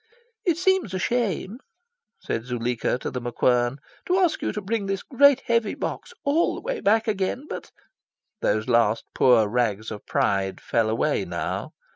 "It 0.47 0.57
seems 0.57 0.95
a 0.95 0.97
shame," 0.97 1.59
said 2.19 2.45
Zuleika 2.45 2.97
to 3.01 3.11
The 3.11 3.21
MacQuern, 3.21 3.77
"to 4.07 4.17
ask 4.17 4.41
you 4.41 4.51
to 4.51 4.59
bring 4.59 4.87
this 4.87 5.03
great 5.03 5.41
heavy 5.41 5.75
box 5.75 6.11
all 6.23 6.55
the 6.55 6.61
way 6.61 6.79
back 6.79 7.07
again. 7.07 7.45
But" 7.47 7.69
Those 8.41 8.67
last 8.67 9.05
poor 9.13 9.47
rags 9.47 9.91
of 9.91 10.07
pride 10.07 10.59
fell 10.59 10.89
away 10.89 11.23
now. 11.23 11.73